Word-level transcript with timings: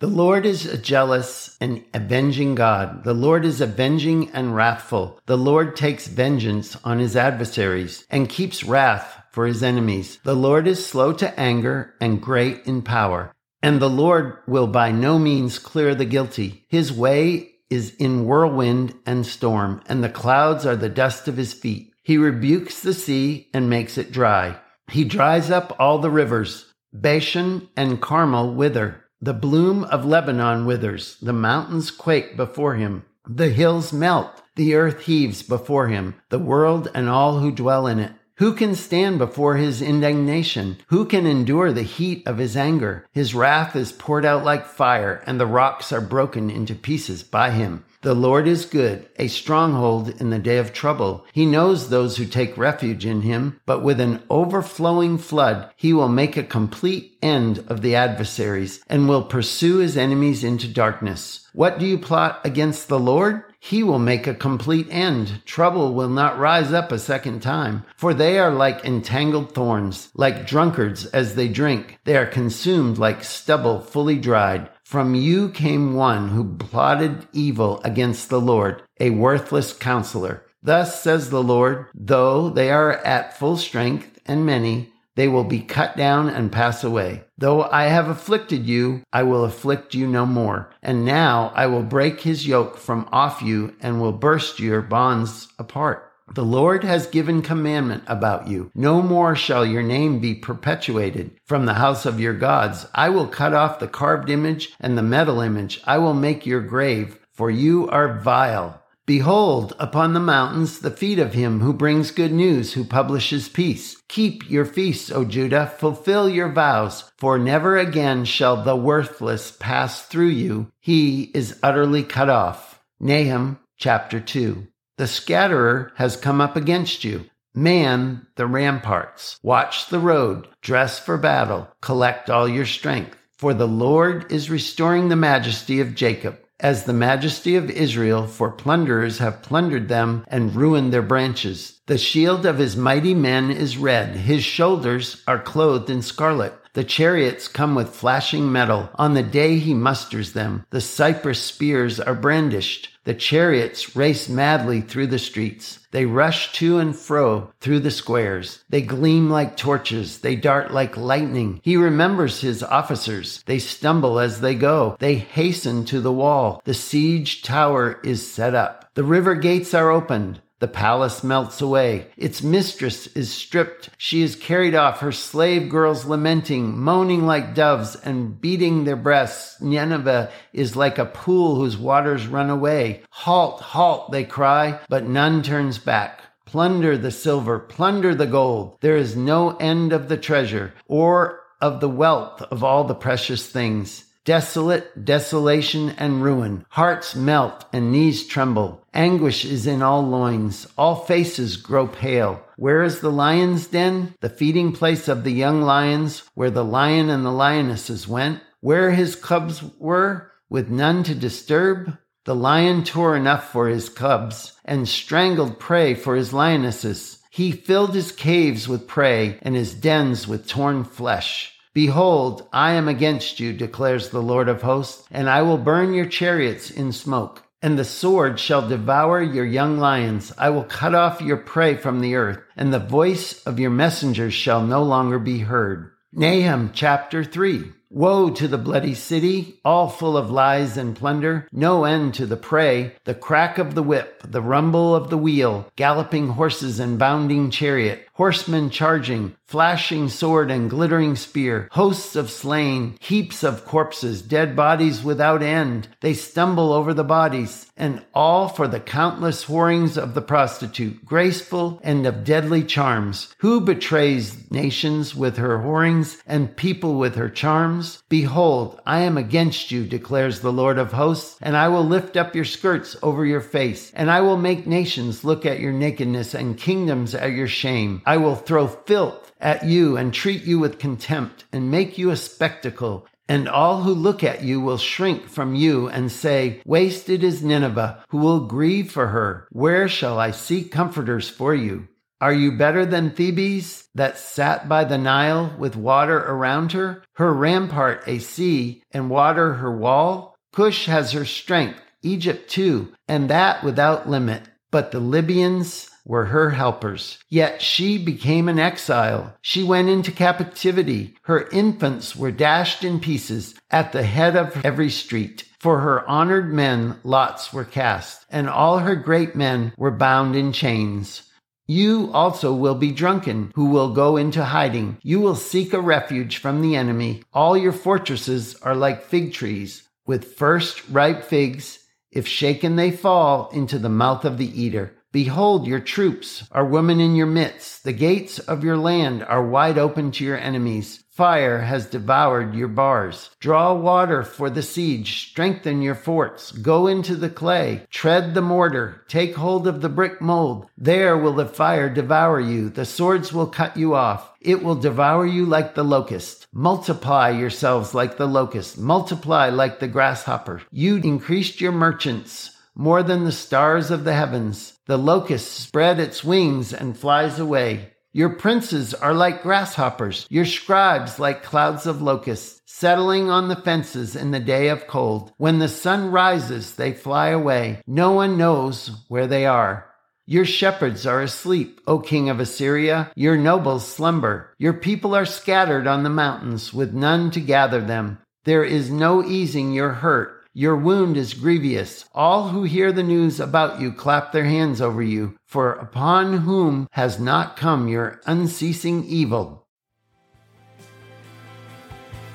The 0.00 0.06
Lord 0.06 0.46
is 0.46 0.64
a 0.64 0.78
jealous 0.78 1.56
and 1.60 1.84
avenging 1.92 2.54
God. 2.54 3.02
The 3.02 3.14
Lord 3.14 3.44
is 3.44 3.60
avenging 3.60 4.30
and 4.30 4.54
wrathful. 4.54 5.18
The 5.26 5.36
Lord 5.36 5.74
takes 5.74 6.06
vengeance 6.06 6.76
on 6.84 7.00
his 7.00 7.16
adversaries 7.16 8.06
and 8.08 8.28
keeps 8.28 8.62
wrath 8.62 9.20
for 9.32 9.48
his 9.48 9.60
enemies. 9.60 10.20
The 10.22 10.36
Lord 10.36 10.68
is 10.68 10.86
slow 10.86 11.12
to 11.14 11.36
anger 11.38 11.94
and 12.00 12.22
great 12.22 12.64
in 12.64 12.82
power. 12.82 13.34
And 13.60 13.80
the 13.80 13.90
Lord 13.90 14.38
will 14.46 14.68
by 14.68 14.92
no 14.92 15.18
means 15.18 15.58
clear 15.58 15.96
the 15.96 16.04
guilty. 16.04 16.64
His 16.68 16.92
way 16.92 17.56
is 17.68 17.96
in 17.96 18.24
whirlwind 18.24 18.94
and 19.04 19.26
storm, 19.26 19.82
and 19.86 20.04
the 20.04 20.08
clouds 20.08 20.64
are 20.64 20.76
the 20.76 20.88
dust 20.88 21.26
of 21.26 21.36
his 21.36 21.52
feet. 21.52 21.92
He 22.04 22.18
rebukes 22.18 22.82
the 22.82 22.94
sea 22.94 23.48
and 23.52 23.68
makes 23.68 23.98
it 23.98 24.12
dry. 24.12 24.60
He 24.92 25.04
dries 25.04 25.50
up 25.50 25.74
all 25.80 25.98
the 25.98 26.08
rivers. 26.08 26.72
Bashan 26.92 27.68
and 27.76 28.00
Carmel 28.00 28.54
wither. 28.54 29.04
The 29.20 29.34
bloom 29.34 29.82
of 29.82 30.04
Lebanon 30.04 30.64
withers, 30.64 31.16
the 31.20 31.32
mountains 31.32 31.90
quake 31.90 32.36
before 32.36 32.76
him, 32.76 33.04
the 33.26 33.48
hills 33.48 33.92
melt, 33.92 34.42
the 34.54 34.74
earth 34.74 35.06
heaves 35.06 35.42
before 35.42 35.88
him, 35.88 36.14
the 36.28 36.38
world 36.38 36.88
and 36.94 37.08
all 37.08 37.40
who 37.40 37.50
dwell 37.50 37.88
in 37.88 37.98
it. 37.98 38.12
Who 38.36 38.54
can 38.54 38.76
stand 38.76 39.18
before 39.18 39.56
his 39.56 39.82
indignation? 39.82 40.78
Who 40.86 41.04
can 41.04 41.26
endure 41.26 41.72
the 41.72 41.82
heat 41.82 42.24
of 42.28 42.38
his 42.38 42.56
anger? 42.56 43.08
His 43.10 43.34
wrath 43.34 43.74
is 43.74 43.90
poured 43.90 44.24
out 44.24 44.44
like 44.44 44.66
fire, 44.66 45.20
and 45.26 45.40
the 45.40 45.46
rocks 45.46 45.92
are 45.92 46.00
broken 46.00 46.48
into 46.48 46.76
pieces 46.76 47.24
by 47.24 47.50
him. 47.50 47.84
The 48.02 48.14
Lord 48.14 48.46
is 48.46 48.64
good, 48.64 49.08
a 49.18 49.26
stronghold 49.26 50.10
in 50.20 50.30
the 50.30 50.38
day 50.38 50.58
of 50.58 50.72
trouble. 50.72 51.26
He 51.32 51.44
knows 51.44 51.88
those 51.88 52.16
who 52.16 52.26
take 52.26 52.56
refuge 52.56 53.04
in 53.04 53.22
him, 53.22 53.60
but 53.66 53.82
with 53.82 53.98
an 53.98 54.22
overflowing 54.30 55.18
flood, 55.18 55.70
he 55.74 55.92
will 55.92 56.08
make 56.08 56.36
a 56.36 56.44
complete 56.44 57.18
end 57.20 57.64
of 57.66 57.82
the 57.82 57.96
adversaries 57.96 58.84
and 58.88 59.08
will 59.08 59.24
pursue 59.24 59.78
his 59.78 59.96
enemies 59.96 60.44
into 60.44 60.68
darkness. 60.68 61.48
What 61.52 61.80
do 61.80 61.86
you 61.86 61.98
plot 61.98 62.40
against 62.44 62.86
the 62.86 63.00
Lord? 63.00 63.42
He 63.58 63.82
will 63.82 63.98
make 63.98 64.28
a 64.28 64.34
complete 64.34 64.86
end. 64.88 65.44
Trouble 65.44 65.92
will 65.92 66.08
not 66.08 66.38
rise 66.38 66.72
up 66.72 66.92
a 66.92 66.98
second 67.00 67.40
time, 67.40 67.84
for 67.96 68.14
they 68.14 68.38
are 68.38 68.52
like 68.52 68.84
entangled 68.84 69.52
thorns, 69.52 70.10
like 70.14 70.46
drunkards 70.46 71.06
as 71.06 71.34
they 71.34 71.48
drink. 71.48 71.98
They 72.04 72.16
are 72.16 72.26
consumed 72.26 72.98
like 72.98 73.24
stubble 73.24 73.80
fully 73.80 74.18
dried. 74.18 74.68
From 74.88 75.14
you 75.14 75.50
came 75.50 75.92
one 75.92 76.30
who 76.30 76.56
plotted 76.56 77.28
evil 77.34 77.78
against 77.84 78.30
the 78.30 78.40
Lord, 78.40 78.82
a 78.98 79.10
worthless 79.10 79.74
counselor. 79.74 80.46
Thus 80.62 81.02
says 81.02 81.28
the 81.28 81.42
Lord, 81.42 81.88
though 81.92 82.48
they 82.48 82.70
are 82.70 82.92
at 82.92 83.38
full 83.38 83.58
strength 83.58 84.18
and 84.24 84.46
many, 84.46 84.90
they 85.14 85.28
will 85.28 85.44
be 85.44 85.60
cut 85.60 85.98
down 85.98 86.30
and 86.30 86.50
pass 86.50 86.82
away. 86.82 87.24
Though 87.36 87.64
I 87.64 87.88
have 87.88 88.08
afflicted 88.08 88.64
you, 88.64 89.02
I 89.12 89.24
will 89.24 89.44
afflict 89.44 89.92
you 89.92 90.06
no 90.06 90.24
more. 90.24 90.70
And 90.82 91.04
now 91.04 91.52
I 91.54 91.66
will 91.66 91.82
break 91.82 92.22
his 92.22 92.46
yoke 92.46 92.78
from 92.78 93.10
off 93.12 93.42
you 93.42 93.76
and 93.82 94.00
will 94.00 94.12
burst 94.12 94.58
your 94.58 94.80
bonds 94.80 95.48
apart. 95.58 96.07
The 96.34 96.44
Lord 96.44 96.84
has 96.84 97.06
given 97.06 97.42
commandment 97.42 98.04
about 98.06 98.48
you. 98.48 98.70
No 98.74 99.00
more 99.00 99.34
shall 99.34 99.64
your 99.64 99.82
name 99.82 100.20
be 100.20 100.34
perpetuated 100.34 101.32
from 101.46 101.66
the 101.66 101.74
house 101.74 102.04
of 102.04 102.20
your 102.20 102.34
gods. 102.34 102.86
I 102.94 103.08
will 103.08 103.26
cut 103.26 103.54
off 103.54 103.78
the 103.78 103.88
carved 103.88 104.28
image 104.28 104.74
and 104.78 104.96
the 104.96 105.02
metal 105.02 105.40
image. 105.40 105.80
I 105.84 105.98
will 105.98 106.14
make 106.14 106.44
your 106.44 106.60
grave, 106.60 107.18
for 107.32 107.50
you 107.50 107.88
are 107.88 108.20
vile. 108.20 108.82
Behold, 109.06 109.74
upon 109.78 110.12
the 110.12 110.20
mountains 110.20 110.80
the 110.80 110.90
feet 110.90 111.18
of 111.18 111.32
him 111.32 111.60
who 111.60 111.72
brings 111.72 112.10
good 112.10 112.32
news, 112.32 112.74
who 112.74 112.84
publishes 112.84 113.48
peace. 113.48 113.96
Keep 114.08 114.50
your 114.50 114.66
feasts, 114.66 115.10
O 115.10 115.24
Judah, 115.24 115.72
fulfill 115.78 116.28
your 116.28 116.52
vows, 116.52 117.10
for 117.16 117.38
never 117.38 117.78
again 117.78 118.26
shall 118.26 118.62
the 118.62 118.76
worthless 118.76 119.50
pass 119.50 120.04
through 120.04 120.28
you. 120.28 120.70
He 120.80 121.30
is 121.34 121.58
utterly 121.62 122.02
cut 122.02 122.28
off. 122.28 122.80
Nahum 123.00 123.58
chapter 123.78 124.20
2. 124.20 124.66
The 124.98 125.06
scatterer 125.06 125.92
has 125.94 126.16
come 126.16 126.40
up 126.40 126.56
against 126.56 127.04
you. 127.04 127.26
Man 127.54 128.26
the 128.34 128.48
ramparts. 128.48 129.38
Watch 129.44 129.88
the 129.90 130.00
road. 130.00 130.48
Dress 130.60 130.98
for 130.98 131.16
battle. 131.16 131.68
Collect 131.80 132.28
all 132.28 132.48
your 132.48 132.66
strength. 132.66 133.16
For 133.36 133.54
the 133.54 133.68
Lord 133.68 134.30
is 134.30 134.50
restoring 134.50 135.08
the 135.08 135.14
majesty 135.14 135.80
of 135.80 135.94
Jacob 135.94 136.40
as 136.60 136.82
the 136.82 136.92
majesty 136.92 137.54
of 137.54 137.70
Israel, 137.70 138.26
for 138.26 138.50
plunderers 138.50 139.18
have 139.18 139.42
plundered 139.42 139.88
them 139.88 140.24
and 140.26 140.56
ruined 140.56 140.92
their 140.92 141.02
branches. 141.02 141.80
The 141.86 141.98
shield 141.98 142.44
of 142.44 142.58
his 142.58 142.76
mighty 142.76 143.14
men 143.14 143.52
is 143.52 143.78
red, 143.78 144.16
his 144.16 144.42
shoulders 144.42 145.22
are 145.28 145.38
clothed 145.38 145.88
in 145.88 146.02
scarlet. 146.02 146.54
The 146.78 146.84
chariots 146.84 147.48
come 147.48 147.74
with 147.74 147.96
flashing 147.96 148.52
metal. 148.52 148.88
On 148.94 149.14
the 149.14 149.22
day 149.24 149.58
he 149.58 149.74
musters 149.74 150.32
them, 150.32 150.64
the 150.70 150.80
cypress 150.80 151.42
spears 151.42 151.98
are 151.98 152.14
brandished. 152.14 152.90
The 153.02 153.14
chariots 153.14 153.96
race 153.96 154.28
madly 154.28 154.82
through 154.82 155.08
the 155.08 155.18
streets. 155.18 155.80
They 155.90 156.06
rush 156.06 156.52
to 156.52 156.78
and 156.78 156.94
fro 156.94 157.52
through 157.58 157.80
the 157.80 157.90
squares. 157.90 158.62
They 158.68 158.82
gleam 158.82 159.28
like 159.28 159.56
torches. 159.56 160.20
They 160.20 160.36
dart 160.36 160.72
like 160.72 160.96
lightning. 160.96 161.60
He 161.64 161.76
remembers 161.76 162.42
his 162.42 162.62
officers. 162.62 163.42
They 163.46 163.58
stumble 163.58 164.20
as 164.20 164.40
they 164.40 164.54
go. 164.54 164.96
They 165.00 165.16
hasten 165.16 165.84
to 165.86 166.00
the 166.00 166.12
wall. 166.12 166.62
The 166.64 166.74
siege 166.74 167.42
tower 167.42 167.98
is 168.04 168.30
set 168.30 168.54
up. 168.54 168.88
The 168.94 169.02
river 169.02 169.34
gates 169.34 169.74
are 169.74 169.90
opened. 169.90 170.40
The 170.60 170.68
palace 170.68 171.22
melts 171.22 171.60
away. 171.60 172.08
Its 172.16 172.42
mistress 172.42 173.06
is 173.08 173.32
stripped. 173.32 173.90
She 173.96 174.22
is 174.22 174.34
carried 174.34 174.74
off, 174.74 174.98
her 174.98 175.12
slave 175.12 175.68
girls 175.68 176.04
lamenting, 176.04 176.76
moaning 176.76 177.26
like 177.26 177.54
doves 177.54 177.94
and 177.94 178.40
beating 178.40 178.82
their 178.82 178.96
breasts. 178.96 179.60
Nineveh 179.60 180.32
is 180.52 180.74
like 180.74 180.98
a 180.98 181.04
pool 181.06 181.54
whose 181.54 181.76
waters 181.76 182.26
run 182.26 182.50
away. 182.50 183.02
Halt, 183.10 183.60
halt, 183.60 184.10
they 184.10 184.24
cry, 184.24 184.80
but 184.88 185.06
none 185.06 185.42
turns 185.42 185.78
back. 185.78 186.22
Plunder 186.44 186.98
the 186.98 187.12
silver, 187.12 187.60
plunder 187.60 188.14
the 188.14 188.26
gold. 188.26 188.78
There 188.80 188.96
is 188.96 189.14
no 189.14 189.56
end 189.58 189.92
of 189.92 190.08
the 190.08 190.16
treasure 190.16 190.74
or 190.86 191.40
of 191.60 191.80
the 191.80 191.88
wealth 191.88 192.42
of 192.42 192.64
all 192.64 192.84
the 192.84 192.94
precious 192.94 193.46
things. 193.46 194.06
Desolate, 194.28 195.06
desolation, 195.06 195.88
and 195.96 196.22
ruin. 196.22 196.66
Hearts 196.68 197.16
melt 197.16 197.64
and 197.72 197.90
knees 197.90 198.26
tremble. 198.26 198.84
Anguish 198.92 199.46
is 199.46 199.66
in 199.66 199.80
all 199.80 200.02
loins. 200.02 200.66
All 200.76 200.96
faces 200.96 201.56
grow 201.56 201.86
pale. 201.86 202.42
Where 202.56 202.82
is 202.82 203.00
the 203.00 203.10
lion's 203.10 203.68
den? 203.68 204.14
The 204.20 204.28
feeding 204.28 204.72
place 204.72 205.08
of 205.08 205.24
the 205.24 205.32
young 205.32 205.62
lions, 205.62 206.24
where 206.34 206.50
the 206.50 206.62
lion 206.62 207.08
and 207.08 207.24
the 207.24 207.32
lionesses 207.32 208.06
went? 208.06 208.42
Where 208.60 208.90
his 208.90 209.16
cubs 209.16 209.62
were, 209.78 210.30
with 210.50 210.68
none 210.68 211.04
to 211.04 211.14
disturb? 211.14 211.96
The 212.26 212.34
lion 212.34 212.84
tore 212.84 213.16
enough 213.16 213.50
for 213.50 213.68
his 213.68 213.88
cubs, 213.88 214.52
and 214.62 214.86
strangled 214.86 215.58
prey 215.58 215.94
for 215.94 216.16
his 216.16 216.34
lionesses. 216.34 217.20
He 217.30 217.50
filled 217.50 217.94
his 217.94 218.12
caves 218.12 218.68
with 218.68 218.86
prey, 218.86 219.38
and 219.40 219.56
his 219.56 219.72
dens 219.72 220.28
with 220.28 220.46
torn 220.46 220.84
flesh. 220.84 221.54
Behold, 221.74 222.48
I 222.52 222.72
am 222.72 222.88
against 222.88 223.40
you, 223.40 223.52
declares 223.52 224.08
the 224.08 224.22
Lord 224.22 224.48
of 224.48 224.62
hosts, 224.62 225.06
and 225.10 225.28
I 225.28 225.42
will 225.42 225.58
burn 225.58 225.94
your 225.94 226.06
chariots 226.06 226.70
in 226.70 226.92
smoke. 226.92 227.44
And 227.60 227.78
the 227.78 227.84
sword 227.84 228.38
shall 228.38 228.68
devour 228.68 229.20
your 229.20 229.44
young 229.44 229.78
lions. 229.78 230.32
I 230.38 230.50
will 230.50 230.64
cut 230.64 230.94
off 230.94 231.20
your 231.20 231.36
prey 231.36 231.76
from 231.76 232.00
the 232.00 232.14
earth, 232.14 232.38
and 232.56 232.72
the 232.72 232.78
voice 232.78 233.42
of 233.44 233.58
your 233.58 233.70
messengers 233.70 234.34
shall 234.34 234.62
no 234.64 234.82
longer 234.82 235.18
be 235.18 235.38
heard. 235.40 235.90
Nahum 236.12 236.70
chapter 236.72 237.24
3. 237.24 237.72
Woe 237.90 238.28
to 238.28 238.46
the 238.46 238.58
bloody 238.58 238.92
city, 238.92 239.60
all 239.64 239.88
full 239.88 240.18
of 240.18 240.30
lies 240.30 240.76
and 240.76 240.94
plunder, 240.94 241.48
no 241.50 241.84
end 241.84 242.12
to 242.14 242.26
the 242.26 242.36
prey, 242.36 242.92
the 243.04 243.14
crack 243.14 243.56
of 243.56 243.74
the 243.74 243.82
whip, 243.82 244.22
the 244.28 244.42
rumble 244.42 244.94
of 244.94 245.08
the 245.08 245.16
wheel, 245.16 245.66
galloping 245.74 246.28
horses 246.28 246.78
and 246.78 246.98
bounding 246.98 247.50
chariot, 247.50 248.06
horsemen 248.12 248.68
charging, 248.68 249.34
flashing 249.46 250.10
sword 250.10 250.50
and 250.50 250.68
glittering 250.68 251.16
spear, 251.16 251.66
hosts 251.72 252.14
of 252.14 252.30
slain, 252.30 252.94
heaps 253.00 253.42
of 253.42 253.64
corpses, 253.64 254.20
dead 254.20 254.54
bodies 254.54 255.02
without 255.02 255.42
end. 255.42 255.88
They 256.00 256.12
stumble 256.12 256.74
over 256.74 256.92
the 256.92 257.04
bodies, 257.04 257.72
and 257.74 258.04
all 258.12 258.48
for 258.48 258.68
the 258.68 258.80
countless 258.80 259.44
whorings 259.44 259.96
of 259.96 260.12
the 260.12 260.20
prostitute, 260.20 261.02
graceful 261.06 261.80
and 261.82 262.04
of 262.06 262.24
deadly 262.24 262.64
charms. 262.64 263.34
Who 263.38 263.62
betrays 263.62 264.50
nations 264.50 265.14
with 265.14 265.38
her 265.38 265.60
whorings 265.60 266.18
and 266.26 266.54
people 266.54 266.98
with 266.98 267.14
her 267.14 267.30
charms? 267.30 267.77
Behold, 268.08 268.80
I 268.84 269.00
am 269.00 269.16
against 269.16 269.70
you, 269.70 269.84
declares 269.84 270.40
the 270.40 270.52
Lord 270.52 270.78
of 270.78 270.92
hosts, 270.92 271.38
and 271.40 271.56
I 271.56 271.68
will 271.68 271.84
lift 271.84 272.16
up 272.16 272.34
your 272.34 272.44
skirts 272.44 272.96
over 273.02 273.24
your 273.24 273.40
face, 273.40 273.92
and 273.94 274.10
I 274.10 274.20
will 274.20 274.36
make 274.36 274.66
nations 274.66 275.24
look 275.24 275.46
at 275.46 275.60
your 275.60 275.72
nakedness 275.72 276.34
and 276.34 276.56
kingdoms 276.56 277.14
at 277.14 277.32
your 277.32 277.48
shame. 277.48 278.02
I 278.04 278.16
will 278.16 278.36
throw 278.36 278.66
filth 278.66 279.32
at 279.40 279.64
you 279.64 279.96
and 279.96 280.12
treat 280.12 280.44
you 280.44 280.58
with 280.58 280.78
contempt 280.78 281.44
and 281.52 281.70
make 281.70 281.98
you 281.98 282.10
a 282.10 282.16
spectacle. 282.16 283.06
And 283.28 283.46
all 283.48 283.82
who 283.82 283.92
look 283.92 284.24
at 284.24 284.42
you 284.42 284.60
will 284.60 284.78
shrink 284.78 285.28
from 285.28 285.54
you 285.54 285.88
and 285.88 286.10
say, 286.10 286.62
Wasted 286.64 287.22
is 287.22 287.42
Nineveh, 287.42 288.04
who 288.08 288.18
will 288.18 288.46
grieve 288.46 288.90
for 288.90 289.08
her. 289.08 289.46
Where 289.50 289.86
shall 289.86 290.18
I 290.18 290.30
seek 290.30 290.72
comforters 290.72 291.28
for 291.28 291.54
you? 291.54 291.88
Are 292.20 292.32
you 292.32 292.50
better 292.50 292.84
than 292.84 293.10
Thebes 293.10 293.88
that 293.94 294.18
sat 294.18 294.68
by 294.68 294.82
the 294.82 294.98
Nile 294.98 295.54
with 295.56 295.76
water 295.76 296.18
around 296.18 296.72
her, 296.72 297.04
her 297.14 297.32
rampart 297.32 298.02
a 298.08 298.18
sea, 298.18 298.82
and 298.90 299.08
water 299.08 299.54
her 299.54 299.70
wall? 299.76 300.36
Cush 300.52 300.86
has 300.86 301.12
her 301.12 301.24
strength, 301.24 301.80
Egypt 302.02 302.50
too, 302.50 302.92
and 303.06 303.30
that 303.30 303.62
without 303.62 304.08
limit. 304.08 304.42
But 304.72 304.90
the 304.90 304.98
Libyans 304.98 305.88
were 306.04 306.24
her 306.24 306.50
helpers. 306.50 307.18
Yet 307.28 307.62
she 307.62 308.02
became 308.02 308.48
an 308.48 308.58
exile. 308.58 309.36
She 309.40 309.62
went 309.62 309.88
into 309.88 310.10
captivity. 310.10 311.14
Her 311.22 311.48
infants 311.50 312.16
were 312.16 312.32
dashed 312.32 312.82
in 312.82 312.98
pieces 312.98 313.54
at 313.70 313.92
the 313.92 314.02
head 314.02 314.34
of 314.34 314.64
every 314.64 314.90
street. 314.90 315.44
For 315.60 315.80
her 315.80 316.08
honored 316.08 316.52
men 316.52 316.98
lots 317.04 317.52
were 317.52 317.64
cast, 317.64 318.24
and 318.30 318.48
all 318.48 318.80
her 318.80 318.96
great 318.96 319.36
men 319.36 319.72
were 319.76 319.90
bound 319.90 320.34
in 320.34 320.52
chains. 320.52 321.22
You 321.70 322.10
also 322.14 322.54
will 322.54 322.74
be 322.74 322.92
drunken, 322.92 323.52
who 323.54 323.66
will 323.66 323.92
go 323.92 324.16
into 324.16 324.42
hiding. 324.42 324.96
You 325.02 325.20
will 325.20 325.34
seek 325.34 325.74
a 325.74 325.80
refuge 325.82 326.38
from 326.38 326.62
the 326.62 326.74
enemy. 326.74 327.22
All 327.34 327.58
your 327.58 327.72
fortresses 327.72 328.56
are 328.62 328.74
like 328.74 329.02
fig 329.02 329.34
trees, 329.34 329.86
with 330.06 330.32
first 330.32 330.88
ripe 330.88 331.24
figs. 331.24 331.80
If 332.10 332.26
shaken, 332.26 332.76
they 332.76 332.90
fall 332.90 333.50
into 333.50 333.78
the 333.78 333.90
mouth 333.90 334.24
of 334.24 334.38
the 334.38 334.48
eater. 334.62 334.94
Behold, 335.10 335.66
your 335.66 335.80
troops 335.80 336.46
are 336.52 336.66
women 336.66 337.00
in 337.00 337.14
your 337.14 337.26
midst. 337.26 337.82
The 337.84 337.94
gates 337.94 338.38
of 338.38 338.62
your 338.62 338.76
land 338.76 339.24
are 339.24 339.46
wide 339.46 339.78
open 339.78 340.10
to 340.12 340.24
your 340.24 340.36
enemies. 340.36 341.02
Fire 341.10 341.62
has 341.62 341.86
devoured 341.86 342.54
your 342.54 342.68
bars. 342.68 343.30
Draw 343.40 343.72
water 343.72 344.22
for 344.22 344.50
the 344.50 344.62
siege. 344.62 345.30
Strengthen 345.30 345.82
your 345.82 345.96
forts. 345.96 346.52
Go 346.52 346.86
into 346.86 347.16
the 347.16 347.30
clay. 347.30 347.86
Tread 347.90 348.34
the 348.34 348.40
mortar. 348.40 349.02
Take 349.08 349.34
hold 349.34 349.66
of 349.66 349.80
the 349.80 349.88
brick 349.88 350.20
mold. 350.20 350.66
There 350.76 351.16
will 351.16 351.32
the 351.32 351.46
fire 351.46 351.88
devour 351.88 352.38
you. 352.38 352.68
The 352.68 352.84
swords 352.84 353.32
will 353.32 353.48
cut 353.48 353.76
you 353.76 353.94
off. 353.94 354.30
It 354.40 354.62
will 354.62 354.76
devour 354.76 355.26
you 355.26 355.44
like 355.46 355.74
the 355.74 355.82
locust. 355.82 356.46
Multiply 356.52 357.30
yourselves 357.30 357.94
like 357.94 358.16
the 358.16 358.28
locust. 358.28 358.78
Multiply 358.78 359.48
like 359.48 359.80
the 359.80 359.88
grasshopper. 359.88 360.62
You 360.70 360.98
increased 360.98 361.60
your 361.60 361.72
merchants 361.72 362.57
more 362.78 363.02
than 363.02 363.24
the 363.24 363.32
stars 363.32 363.90
of 363.90 364.04
the 364.04 364.14
heavens. 364.14 364.78
The 364.86 364.96
locust 364.96 365.52
spread 365.52 365.98
its 365.98 366.22
wings 366.22 366.72
and 366.72 366.96
flies 366.96 367.38
away. 367.38 367.92
Your 368.12 368.30
princes 368.30 368.94
are 368.94 369.12
like 369.12 369.42
grasshoppers, 369.42 370.26
your 370.30 370.46
scribes 370.46 371.18
like 371.18 371.42
clouds 371.42 371.86
of 371.86 372.00
locusts, 372.00 372.62
settling 372.64 373.30
on 373.30 373.48
the 373.48 373.56
fences 373.56 374.16
in 374.16 374.30
the 374.30 374.40
day 374.40 374.68
of 374.68 374.86
cold. 374.86 375.32
When 375.36 375.58
the 375.58 375.68
sun 375.68 376.10
rises, 376.10 376.76
they 376.76 376.94
fly 376.94 377.28
away. 377.28 377.82
No 377.86 378.12
one 378.12 378.38
knows 378.38 379.04
where 379.08 379.26
they 379.26 379.44
are. 379.44 379.84
Your 380.24 380.44
shepherds 380.44 381.06
are 381.06 381.20
asleep, 381.20 381.80
O 381.86 381.98
king 381.98 382.28
of 382.28 382.38
Assyria. 382.38 383.10
Your 383.14 383.36
nobles 383.36 383.86
slumber. 383.86 384.54
Your 384.58 384.74
people 384.74 385.14
are 385.14 385.26
scattered 385.26 385.86
on 385.86 386.02
the 386.02 386.10
mountains, 386.10 386.72
with 386.72 386.94
none 386.94 387.30
to 387.32 387.40
gather 387.40 387.80
them. 387.80 388.18
There 388.44 388.64
is 388.64 388.90
no 388.90 389.24
easing 389.24 389.72
your 389.72 389.90
hurt 389.90 390.37
your 390.58 390.74
wound 390.74 391.16
is 391.16 391.34
grievous. 391.34 392.04
All 392.12 392.48
who 392.48 392.64
hear 392.64 392.90
the 392.90 393.04
news 393.04 393.38
about 393.38 393.80
you 393.80 393.92
clap 393.92 394.32
their 394.32 394.42
hands 394.42 394.80
over 394.80 395.00
you, 395.00 395.38
for 395.46 395.74
upon 395.74 396.38
whom 396.38 396.88
has 396.90 397.20
not 397.20 397.56
come 397.56 397.86
your 397.86 398.20
unceasing 398.26 399.04
evil? 399.04 399.68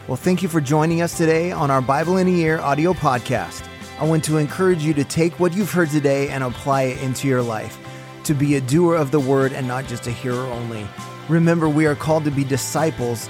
Well, 0.08 0.16
thank 0.16 0.42
you 0.42 0.48
for 0.48 0.62
joining 0.62 1.02
us 1.02 1.18
today 1.18 1.52
on 1.52 1.70
our 1.70 1.82
Bible 1.82 2.16
in 2.16 2.30
a 2.30 2.32
Year 2.32 2.62
audio 2.62 2.94
podcast. 2.94 3.68
I 4.00 4.06
want 4.06 4.24
to 4.24 4.38
encourage 4.38 4.86
you 4.86 4.94
to 4.94 5.04
take 5.04 5.38
what 5.38 5.54
you've 5.54 5.74
heard 5.74 5.90
today 5.90 6.30
and 6.30 6.46
apply 6.46 6.84
it 6.84 7.04
into 7.04 7.28
your 7.28 7.42
life, 7.42 7.78
to 8.24 8.34
be 8.34 8.56
a 8.56 8.62
doer 8.62 8.96
of 8.96 9.12
the 9.12 9.20
word 9.20 9.52
and 9.52 9.68
not 9.68 9.86
just 9.86 10.08
a 10.08 10.12
hearer 10.12 10.46
only. 10.46 10.88
Remember, 11.28 11.68
we 11.68 11.88
are 11.88 11.96
called 11.96 12.24
to 12.24 12.32
be 12.32 12.46
disciples, 12.46 13.30